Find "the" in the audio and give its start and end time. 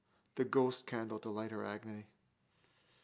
0.33-0.45